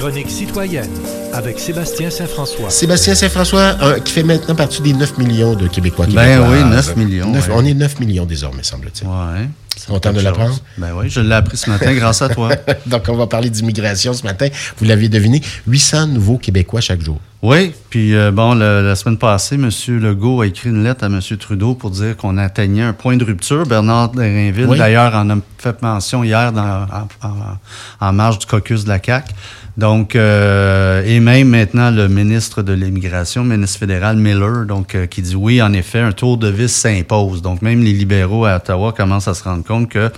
[0.00, 2.70] chronique citoyenne avec Sébastien Saint-François.
[2.70, 6.06] Sébastien Saint-François, euh, qui fait maintenant partie des 9 millions de Québécois.
[6.12, 7.40] Ben oui, 9 millions, ouais.
[7.52, 9.06] On est 9 millions désormais, semble-t-il.
[9.08, 9.48] Ouais.
[9.88, 10.58] Content de l'apprendre?
[10.76, 12.50] Ben oui, je l'ai appris ce matin grâce à toi.
[12.86, 14.48] Donc, on va parler d'immigration ce matin.
[14.78, 17.18] Vous l'avez deviné, 800 nouveaux Québécois chaque jour.
[17.42, 19.70] Oui, puis euh, bon, le- la semaine passée, M.
[19.88, 21.20] Legault a écrit une lettre à M.
[21.38, 23.64] Trudeau pour dire qu'on atteignait un point de rupture.
[23.64, 24.76] Bernard Derinville, Oui.
[24.76, 26.82] d'ailleurs, en a fait mention hier dans,
[27.22, 29.32] en, en- en marge du caucus de la CAQ.
[29.78, 35.22] Donc, euh, et même maintenant, le ministre de l'Immigration, ministre fédéral Miller, donc, euh, qui
[35.22, 37.42] dit oui, en effet, un tour de vis s'impose.
[37.42, 40.10] Donc, même les libéraux à Ottawa commencent à se rendre compte que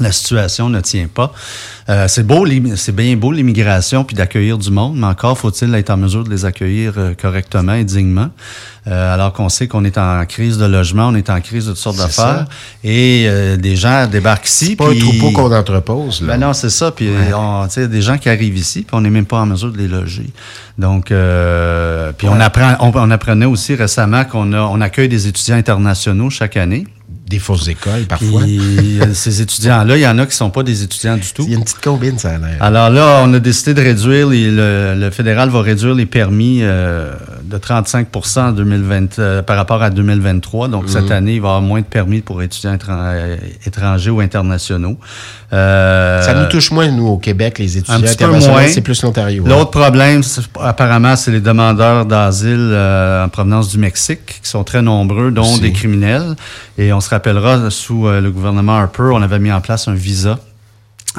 [0.00, 1.32] la situation ne tient pas.
[1.88, 5.90] Euh, c'est beau, c'est bien beau l'immigration puis d'accueillir du monde, mais encore faut-il être
[5.90, 8.28] en mesure de les accueillir euh, correctement et dignement.
[8.86, 11.70] Euh, alors qu'on sait qu'on est en crise de logement, on est en crise de
[11.70, 12.46] toutes sortes d'affaires,
[12.84, 14.76] et euh, des gens débarquent ici.
[14.76, 16.22] Pas puis- un troupeau qu'on entrepose.
[16.22, 16.28] Là.
[16.36, 16.90] ben non, c'est ça.
[16.90, 19.46] Puis on- tu sais, des gens qui arrivent ici, puis on n'est même pas en
[19.46, 20.30] mesure de les loger.
[20.78, 25.56] Donc, euh, puis on apprend, on, on apprenait aussi récemment qu'on on accueille des étudiants
[25.56, 26.86] internationaux chaque année.
[27.28, 28.42] Des fausses écoles, parfois.
[28.42, 31.42] Puis euh, ces étudiants-là, il y en a qui sont pas des étudiants du tout.
[31.46, 32.56] Il y a une petite combine, ça a l'air.
[32.60, 36.60] Alors là, on a décidé de réduire, les- le, le fédéral va réduire les permis
[36.62, 37.12] euh,
[37.48, 40.68] de 35 en 2020, euh, par rapport à 2023.
[40.68, 40.88] Donc Mhm.
[40.88, 44.20] cette année, il va y avoir moins de permis pour étudiants étran- euh, étrangers ou
[44.20, 44.96] internationaux.
[45.52, 48.58] Euh, ça nous touche moins, nous, au Québec, les étudiants un petit peu internationaux.
[48.68, 49.44] C'est plus l'Ontario.
[49.46, 49.48] hein.
[49.50, 50.22] L'autre problème,
[50.60, 55.42] apparemment, c'est les demandeurs d'asile euh, en provenance du Mexique, qui sont très nombreux, dont
[55.50, 55.60] Aussi.
[55.60, 56.36] des criminels.
[56.76, 60.38] Et on se rappellera, sous le gouvernement Harper, on avait mis en place un visa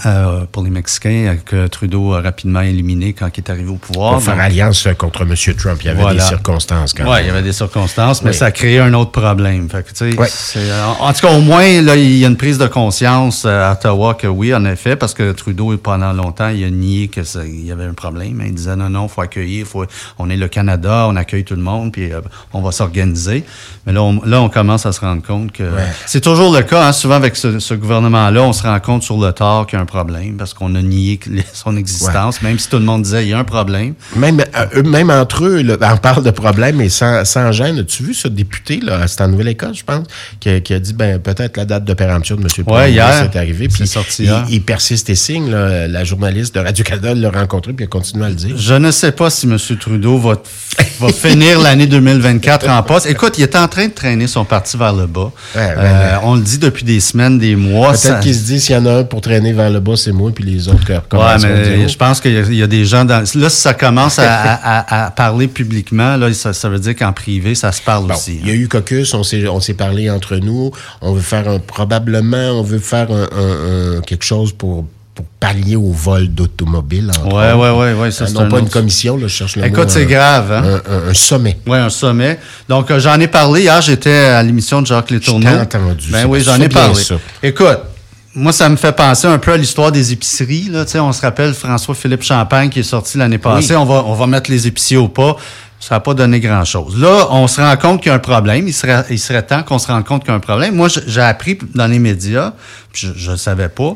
[0.06, 3.76] euh, pour les Mexicains euh, que Trudeau a rapidement éliminé quand il est arrivé au
[3.76, 4.14] pouvoir.
[4.14, 5.34] Pour faire Donc, alliance contre M.
[5.58, 5.80] Trump.
[5.82, 6.22] Il y avait Voilà.
[6.22, 7.24] des circonstances quand Ouais, même.
[7.26, 8.36] il y avait des circonstances, mais Oui.
[8.38, 9.70] ça a créé un autre problème.
[9.70, 12.68] Fait que, en, en tout cas, au moins, là, il y a une prise de
[12.68, 16.70] conscience euh, à Ottawa que oui, en effet, parce que Trudeau, pendant longtemps, il a
[16.70, 18.42] nié que ça- il y avait un problème.
[18.46, 19.86] Il disait non, non, faut accueillir, faut,
[20.18, 22.22] on est le Canada, on accueille tout le monde, puis euh,
[22.54, 23.44] on va s'organiser.
[23.86, 25.64] Mais là on, là, on commence à se rendre compte que
[26.06, 26.88] c'est toujours le cas.
[26.88, 29.80] Hein, souvent avec ce, ce gouvernement-là, on se rend compte sur le tard qu'il y
[29.80, 31.20] a un problème parce qu'on a nié
[31.54, 33.94] son existence, même si tout le monde disait il y a un problème.
[34.16, 37.80] Même, euh, même entre eux, là, on parle de problèmes, mais sans, sans gêne.
[37.80, 40.06] As-tu vu ce député, là, c'est en Nouvelle-Écosse, je pense,
[40.40, 42.48] qui a, qui a dit, ben, peut-être la date de péremption de M.
[42.58, 43.68] le Premier arrivée.
[43.70, 45.50] C'est Puis sorti il, persiste et signe.
[45.50, 45.88] là.
[45.88, 48.56] la journaliste de Radio-Canada l'a rencontré, puis elle continue à le dire.
[48.58, 49.58] Je ne sais pas si M.
[49.80, 50.36] Trudeau va,
[51.00, 53.06] va finir l'année 2024 en poste.
[53.08, 55.32] Écoute, il est en train de traîner son parti vers le bas.
[55.56, 56.20] Ouais, ouais, Euh, ouais.
[56.24, 57.90] on le dit depuis des semaines, des mois.
[57.90, 59.96] Peut-être ça- qu'il se dit, s'il y en a un pour traîner vers le bas,
[59.96, 62.68] c'est moi, puis les autres Ouais, mais je pense qu'il y, a- il y a
[62.68, 63.20] des gens dans.
[63.36, 66.96] Là, si ça commence à, à- à- à parler publiquement, là, ça, ça veut dire
[66.96, 68.32] qu'en privé, ça se parle Bon, aussi.
[68.38, 68.42] hein.
[68.44, 70.72] il y a eu caucus, on s'est parlé entre nous.
[71.02, 74.86] On veut faire un probablement, on veut faire un, un- un- quelque chose pour
[75.16, 77.10] pour pallier au vol d'automobiles.
[77.10, 78.00] entre Ouais, autres.
[78.02, 80.50] ouais, ça, Euh, non un pas une commission, là, je cherche le Écoute, c'est grave,
[80.50, 80.64] hein?
[80.64, 81.60] Un, un- un sommet.
[81.68, 82.40] Oui, un sommet.
[82.70, 83.64] Donc, euh, j'en ai parlé.
[83.64, 85.46] Hier, j'étais à l'émission de Jacques Létourneau.
[85.50, 86.12] Je entendu.
[86.12, 87.04] Ben oui, j'en ai parlé.
[87.04, 87.16] ça.
[87.44, 87.80] Écoute,
[88.40, 90.70] moi, ça me fait penser un peu à l'histoire des épiceries.
[90.72, 90.86] Là.
[90.96, 93.76] On se rappelle François-Philippe Champagne qui est sorti l'année passée.
[93.76, 93.82] Oui.
[93.82, 95.36] On, va, on va mettre les épiciers au pas.
[95.80, 97.00] Ça n'a pas donné grand-chose.
[97.00, 98.68] Là, on se rend compte qu'il y a un problème.
[98.68, 100.76] Il serait, il serait temps qu'on se rende compte qu'il y a un problème.
[100.76, 102.54] Moi, j'ai appris dans les médias,
[102.92, 103.96] puis je ne savais pas,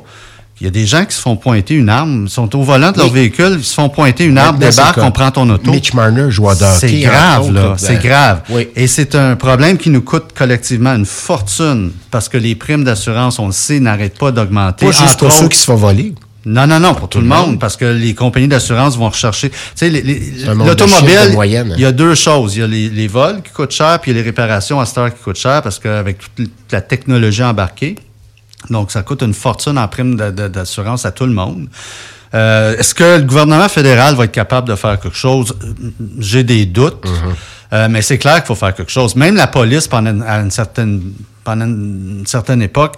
[0.55, 2.97] qu'il y a des gens qui se font pointer une arme, sont au volant de
[2.97, 3.13] leur Oui.
[3.13, 5.71] véhicule, ils se font pointer une arme, débarquent, on prend ton auto.
[5.71, 7.73] Mitch Marner, joueur de C'est grave, là.
[7.77, 8.41] C'est grave.
[8.49, 8.67] Oui.
[8.75, 13.39] Et c'est un problème qui nous coûte collectivement une fortune parce que les primes d'assurance,
[13.39, 14.85] on le sait, n'arrêtent pas d'augmenter.
[14.85, 16.13] Pas juste pour ceux qui se font voler.
[16.45, 19.49] Non, non, non, pour tout le monde, parce que les compagnies d'assurance vont rechercher.
[19.49, 19.89] Tu sais,
[20.53, 21.37] l'automobile,
[21.77, 22.55] il y a deux choses.
[22.55, 24.79] Il y a les, les vols qui coûtent cher, puis il y a les réparations
[24.79, 27.95] à cette heure qui coûtent cher, parce qu'avec toute la technologie embarquée,
[28.69, 31.67] donc ça coûte une fortune en prime d'assurance à tout le monde.
[32.33, 35.55] Euh, Est-ce que le gouvernement fédéral va être capable de faire quelque chose?
[36.19, 37.05] J'ai des doutes.
[37.73, 39.15] Euh, mais c'est clair qu'il faut faire quelque chose.
[39.15, 41.01] Même la police, pendant une, à une certaine,
[41.43, 42.97] pendant une certaine époque,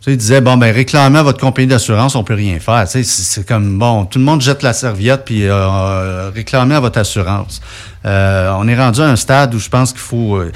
[0.00, 2.84] tu sais, disait, bon, ben, réclamez à votre compagnie d'assurance, on peut rien faire.
[2.88, 6.80] Tu sais, c'est comme, bon, tout le monde jette la serviette, puis euh, réclamez à
[6.80, 7.60] votre assurance.
[8.06, 10.52] Euh, on est rendu à un stade où je pense qu'il faut euh,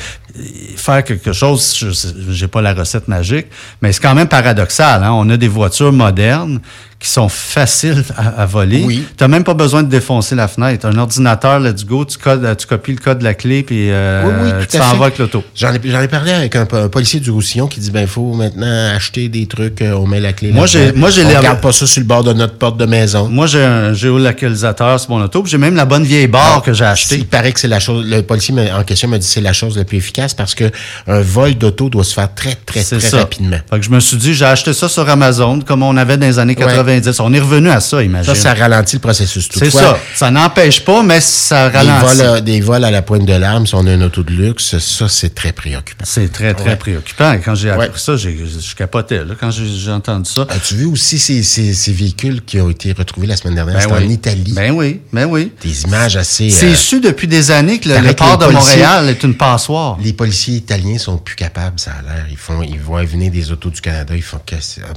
[0.76, 1.74] faire quelque chose.
[1.78, 1.88] Je
[2.32, 3.46] j'ai pas la recette magique,
[3.82, 5.02] mais c'est quand même paradoxal.
[5.02, 5.12] Hein?
[5.12, 6.60] On a des voitures modernes
[7.00, 8.82] qui sont faciles à, à voler.
[8.84, 9.06] Oui.
[9.16, 10.84] Tu n'as même pas besoin de défoncer la fenêtre.
[10.86, 14.24] Un ordinateur, let's go, tu, codes, tu copies le code de la clé, puis euh,
[14.26, 15.42] Oui, tu t'en vas avec l'auto.
[15.56, 18.34] J'en ai, j'en ai parlé avec un, un policier du Roussillon qui dit ben faut
[18.34, 21.36] maintenant acheter des trucs, euh, on met la clé Moi, j'ai- moi, j'ai on les-
[21.38, 23.30] regarde pas ça sur le bord de notre porte de maison.
[23.30, 26.74] Moi, j'ai un géolocalisateur sur mon auto, puis j'ai même la bonne vieille barre que
[26.74, 27.16] j'ai achetée.
[27.40, 28.04] Paraît que c'est la chose.
[28.06, 30.70] Le policier en question m'a dit c'est la chose la plus efficace parce que
[31.06, 33.56] un vol d'auto doit se faire très, très, très rapidement.
[33.70, 36.26] Fait que je me suis dit, j'ai acheté ça sur Amazon, comme on avait dans
[36.26, 37.18] les années 90.
[37.20, 38.34] On est revenu à ça, imagine.
[38.34, 39.48] Ça, ça ralentit le processus.
[39.50, 39.98] C'est ça.
[40.14, 42.18] Ça n'empêche pas, mais ça ralentit.
[42.18, 44.32] Des vols, des vols à la pointe de l'arme, si on a un auto de
[44.32, 46.04] luxe, ça, c'est très préoccupant.
[46.06, 47.38] C'est très, très préoccupant.
[47.42, 50.42] quand j'ai appris ça, je capotais, là, quand j'ai entendu ça.
[50.50, 53.88] As-tu vu aussi ces, ces, véhicules qui ont été retrouvés la semaine dernière?
[53.88, 54.52] Ben en Italie.
[54.54, 55.52] Ben oui, ben oui.
[55.62, 56.50] Des images assez.
[56.50, 59.98] C'est euh, su depuis des années que le, port de Montréal est une passoire.
[60.00, 62.26] Les policiers italiens sont plus capables, ça a l'air.
[62.30, 64.40] Ils font, ils voient venir des autos du Canada, ils font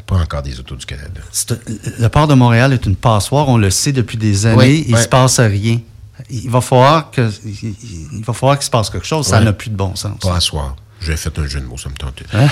[0.06, 1.22] pas encore des autos du Canada.
[2.00, 5.00] Le port de Montréal est une passoire, on le sait depuis des années, il ne
[5.00, 5.80] se passe rien.
[6.30, 9.70] Il va falloir que, il va falloir qu'il se passe quelque chose, ça n'a plus
[9.70, 10.20] de bon sens.
[10.22, 10.76] Passoire.
[11.06, 12.24] J'ai fait un jeu de mots, ça me tente.
[12.34, 12.48] Hein?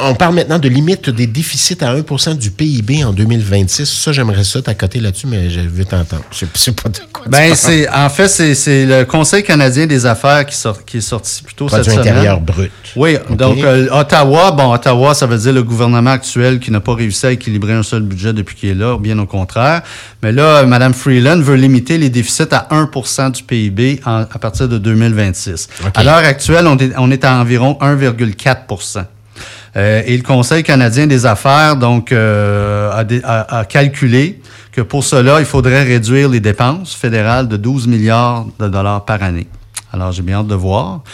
[0.02, 3.86] on parle maintenant de limite des déficits à 1% du PIB en 2026.
[3.86, 6.24] Ça, j'aimerais ça t'accoter là-dessus, mais je veux t'entendre.
[6.30, 6.90] Sais pas
[7.28, 11.42] ben, c'est, En fait, c'est, le Conseil canadien des affaires qui, sort, qui est sorti
[11.42, 12.00] plutôt cette semaine.
[12.00, 12.70] intérieur brut.
[12.96, 16.94] Oui, donc euh, Ottawa, bon, Ottawa, ça veut dire le gouvernement actuel qui n'a pas
[16.94, 19.82] réussi à équilibrer un seul budget depuis qu'il est là, bien au contraire.
[20.22, 24.78] Mais là, Mme Freeland veut limiter les déficits à 1 du PIB à partir de
[24.78, 25.68] 2026.
[25.94, 29.06] À l'heure actuelle, on on est, à environ 1,4
[29.76, 32.90] euh, et le Conseil canadien des affaires donc euh,
[33.24, 34.40] a, calculé
[34.72, 39.22] que pour cela, il faudrait réduire les dépenses fédérales de 12 milliards de dollars par
[39.22, 39.46] année.
[39.92, 41.04] Alors, j'ai bien hâte de voir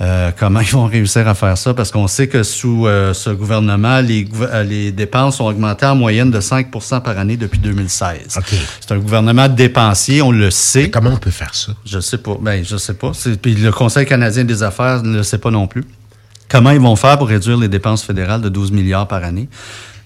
[0.00, 4.00] euh, comment ils vont réussir à faire ça, parce qu'on sait que sous ce gouvernement,
[4.00, 4.26] les,
[4.64, 8.38] les, dépenses ont augmenté en moyenne de 5% par année depuis 2016.
[8.80, 10.84] C'est un gouvernement dépensier, on le sait.
[10.84, 11.72] Mais comment on peut faire ça?
[11.84, 12.38] Je sais pas.
[12.40, 13.12] Ben, je sais pas.
[13.42, 15.84] Puis le Conseil canadien des affaires ne le sait pas non plus.
[16.50, 19.48] Comment ils vont faire pour réduire les dépenses fédérales de 12 milliards par année?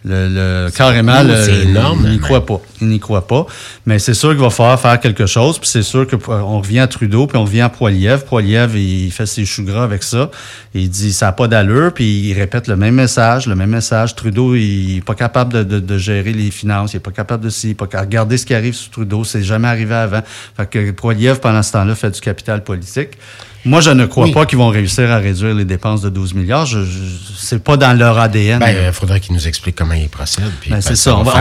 [0.06, 2.02] Le, carrément, c'est énorme.
[2.05, 2.61] Il n'y croit pas.
[2.82, 3.46] Il n'y croit pas.
[3.87, 5.58] Mais c'est sûr qu'il va falloir faire quelque chose.
[5.58, 8.25] Puis c'est sûr qu'on revient à Trudeau, puis on revient à Poiliev.
[8.26, 10.31] Poiliev, il fait ses choux gras avec ça.
[10.75, 14.14] Il dit ça n'a pas d'allure, puis il répète le même message, le même message.
[14.14, 17.49] Trudeau, il n'est pas capable de, de, gérer les finances, il n'est pas capable de
[17.49, 19.25] s'y, pas regarder ce qui arrive sur Trudeau.
[19.25, 20.20] C'est jamais arrivé avant.
[20.55, 23.12] Fait que Poiliev, pendant ce temps-là, fait du capital politique.
[23.65, 26.67] Moi, je ne crois pas qu'ils vont réussir à réduire les dépenses de 12 milliards.
[26.67, 26.99] Je, je
[27.37, 28.59] c'est pas dans leur ADN.
[28.59, 30.53] Ben, il faudrait qu'ils nous expliquent comment ils procèdent.
[30.69, 31.17] Ben, c'est ça.
[31.17, 31.33] On va,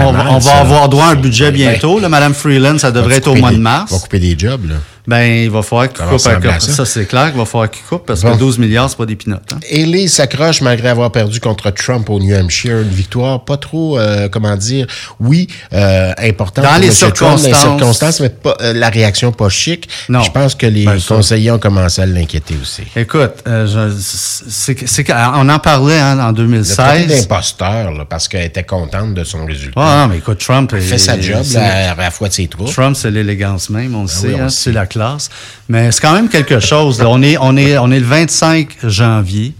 [0.60, 2.00] avoir droit à un budget ben, bientôt.
[2.00, 3.92] Là, Madame Freeland, ça devrait être au mois de mars.
[3.92, 4.70] On va couper des jobs.
[4.70, 4.76] Là?
[5.06, 6.20] Ben, il va falloir qu'il coupe.
[6.20, 9.06] Ça, ça c'est clair qu'il va falloir qu'il coupe parce que 12 milliards, c'est pas
[9.06, 9.54] des pinottes.
[9.54, 9.60] Hein.
[9.70, 12.80] Ellie s'accroche malgré avoir perdu contre Trump au New Hampshire.
[12.80, 14.88] Une victoire pas trop, euh, comment dire,
[15.20, 17.42] oui, euh, importante dans les, circonstances.
[17.42, 19.90] dans les circonstances, mais pas, euh, la réaction pas chic.
[20.08, 20.22] Non.
[20.22, 22.84] Je pense que les ben, conseillers ont commencé à l'inquiéter aussi.
[22.96, 25.04] Écoute, euh, c'est
[25.36, 26.78] on en parlait hein, en 2016.
[26.78, 29.74] Le d'imposteur, parce qu'elle était contente de son résultat.
[29.76, 30.72] Ah, mais écoute, Trump...
[30.76, 32.72] Il fait sa job à la fois de ses troupes.
[32.72, 34.40] Trump, c'est l'élégance même, on le ben sait.
[34.40, 35.30] Hein, c'est classe.
[35.70, 37.02] Mais c'est quand même quelque chose.
[37.06, 39.54] On, est, on, est, on est le 25 janvier.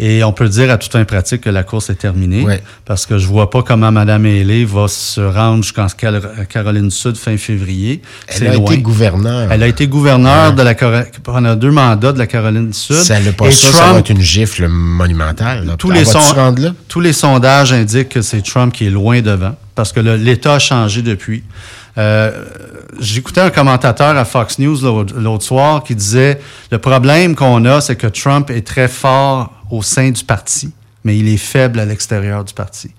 [0.00, 2.46] Et on peut dire à toute fin pratique que la course est terminée.
[2.84, 5.88] Parce que je vois pas comment Mme Haley va se rendre jusqu'en
[6.48, 8.00] Caroline Sud fin février.
[8.28, 9.48] Elle a été gouverneure.
[9.50, 10.74] Elle a été gouverneure de la
[11.24, 12.96] pendant deux mandats de la Caroline Sud.
[12.96, 15.74] Ça n'a pas ça, ça va être une gifle monumentale.
[15.78, 16.04] Tous, les
[16.86, 19.56] tous les sondages indiquent que c'est Trump qui est loin devant.
[19.74, 21.42] Parce que l'État a changé depuis.
[21.98, 22.44] Euh,
[23.00, 26.40] j'écoutais un commentateur à Fox News l'autre soir qui disait
[26.70, 30.72] le problème qu'on a, c'est que Trump est très fort au sein du parti,
[31.04, 32.90] mais il est faible à l'extérieur du parti.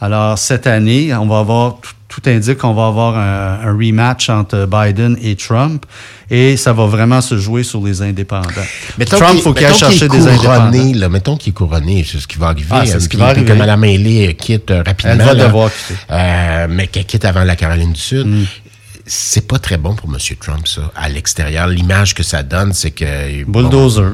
[0.00, 1.76] Alors, cette année, on va avoir,
[2.08, 5.86] tout, indique qu'on va avoir un, rematch entre Biden et Trump,
[6.30, 8.50] et ça va vraiment se jouer sur les indépendants.
[8.98, 10.92] Mettons Trump, il faut qu'il aille chercher des indépendants.
[10.94, 12.68] Là, mettons qu'il est couronné, c'est ce qui va arriver.
[12.70, 13.46] Ah, c'est ce qui va arriver.
[13.46, 15.12] Que Mme Haley quitte rapidement.
[15.12, 16.00] Elle va devoir quitter.
[16.10, 18.26] Euh, mais qu'elle quitte avant la Caroline du Sud.
[18.26, 18.44] Mm
[19.06, 20.18] c'est pas très bon pour M.
[20.40, 20.90] Trump, ça.
[20.96, 23.44] À l'extérieur, l'image que ça donne, c'est que...
[23.44, 24.12] Bulldozer.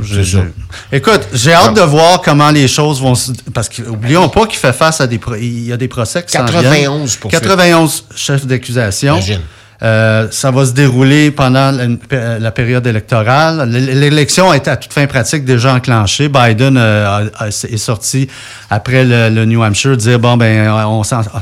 [0.92, 3.14] Écoute, j'ai hâte de voir comment les choses vont...
[3.14, 3.32] Se...
[3.54, 5.18] Parce qu'oublions pas qu'il fait face à des...
[5.40, 9.18] Il y a des procès qui 91 91 chefs d'accusation.
[9.82, 11.72] Euh, ça va se dérouler pendant
[12.12, 13.68] la, période électorale.
[13.68, 16.28] L'élection est à toute fin pratique déjà enclenchée.
[16.28, 18.28] Biden euh, est sorti
[18.70, 20.72] après le, New Hampshire dire bon ben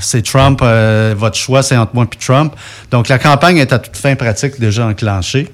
[0.00, 2.54] c'est Trump, euh, votre choix c'est entre moi et Trump.
[2.90, 5.52] Donc la campagne est à toute fin pratique déjà enclenchée.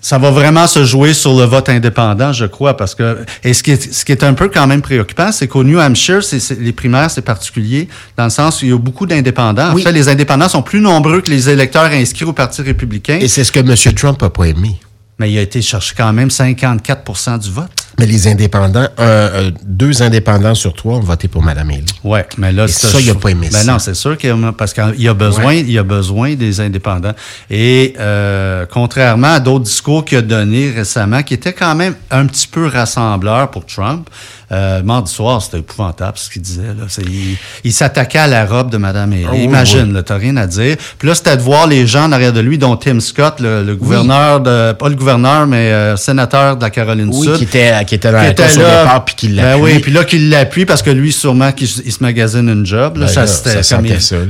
[0.00, 3.62] Ça va vraiment se jouer sur le vote indépendant, je crois, parce que et ce
[3.62, 6.60] qui est, ce qui est un peu quand même préoccupant, c'est qu'au New Hampshire, c'est,
[6.60, 9.72] les primaires, c'est particulier dans le sens où il y a beaucoup d'indépendants.
[9.72, 13.18] En fait, les indépendants sont plus nombreux que les électeurs inscrits au Parti républicain.
[13.20, 13.94] Et c'est ce que M.
[13.94, 14.78] Trump a pas aimé.
[15.18, 17.85] Mais il a été chercher quand même 54% du vote.
[17.98, 21.84] Mais les indépendants, euh, deux indépendants sur trois ont voté pour Mme Haley.
[22.04, 23.72] Oui, mais là, Et ça, il a pas aimé ben ça.
[23.72, 25.60] non, c'est sûr qu'il y a, parce qu'il y a besoin, Ouais.
[25.60, 27.14] il y a besoin des indépendants.
[27.50, 32.26] Et euh, contrairement à d'autres discours qu'il a donnés récemment, qui étaient quand même un
[32.26, 34.10] petit peu rassembleurs pour Trump,
[34.52, 36.62] euh, mardi soir, c'était épouvantable ce qu'il disait.
[36.68, 36.84] Là.
[36.88, 39.24] C'est- il il s'attaquait à la robe de Mme Haley.
[39.26, 39.92] Ah oui, Imagine, oui.
[39.94, 40.76] là, t'as rien à dire.
[40.98, 43.64] Puis là, c'était de voir les gens en arrière de lui, dont Tim Scott, le,
[43.64, 47.36] le gouverneur de, pas le gouverneur, mais euh, sénateur de la Caroline Oui, Sud.
[47.38, 48.82] qui était, qui était dans qui était là.
[48.84, 51.66] départ puis qui l'a Ben oui, puis là qu'il l'appuie parce que lui sûrement qu'il
[51.68, 52.96] se- il se magasine une job.
[52.98, 53.60] Là, Ben ça, c'était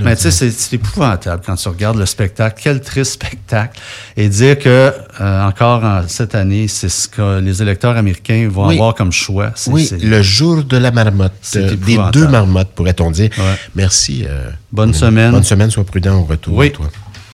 [0.03, 2.61] Mais tu sais, c'est épouvantable quand tu regardes le spectacle.
[2.63, 3.79] Quel triste spectacle.
[4.17, 8.67] Et dire que euh, encore en- cette année, c'est ce que les électeurs américains vont
[8.69, 8.75] Oui.
[8.75, 9.51] avoir comme choix.
[9.69, 11.33] Oui, c'est- le jour de la marmotte.
[11.57, 13.31] Euh, des deux marmottes, pourrait-on dire.
[13.37, 13.55] Ouais.
[13.75, 14.25] Merci.
[14.27, 15.33] euh, Bonne semaine.
[15.33, 16.57] Bonne semaine, sois prudent au retour.
[16.57, 16.73] Oui.
[16.73, 16.87] toi.